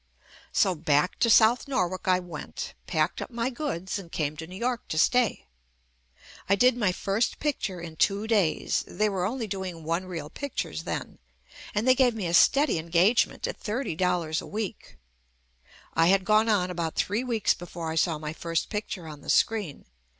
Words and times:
So 0.51 0.73
back 0.73 1.19
to 1.19 1.29
South 1.29 1.67
Norwalk 1.67 2.07
I 2.07 2.17
went, 2.19 2.73
packed 2.87 3.21
up 3.21 3.29
my 3.29 3.51
goods 3.51 3.99
and 3.99 4.11
came 4.11 4.35
to 4.37 4.47
New 4.47 4.55
York 4.55 4.87
to 4.87 4.97
stay. 4.97 5.45
I 6.49 6.55
did 6.55 6.75
my 6.75 6.91
first 6.91 7.37
picture 7.37 7.79
in 7.79 7.97
two 7.97 8.25
days 8.25 8.83
(they 8.87 9.09
were 9.09 9.25
only 9.27 9.45
doing 9.45 9.83
one 9.83 10.05
reel 10.05 10.31
pictures 10.31 10.85
then) 10.85 11.19
and 11.75 11.87
they 11.87 11.93
gave 11.93 12.15
me 12.15 12.25
a 12.25 12.33
steady 12.33 12.79
engagement 12.79 13.45
at 13.45 13.57
thirty 13.57 13.93
dollars 13.95 14.39
JUST 14.39 14.45
ME 14.45 14.47
a 14.47 14.49
week. 14.49 14.97
I 15.93 16.07
had 16.07 16.25
gone 16.25 16.49
on 16.49 16.71
about 16.71 16.95
three 16.95 17.23
weeks 17.23 17.53
be 17.53 17.67
fore 17.67 17.91
I 17.91 17.95
saw 17.95 18.17
my 18.17 18.33
first 18.33 18.69
picture 18.71 19.07
on 19.07 19.21
the 19.21 19.29
screen. 19.29 19.85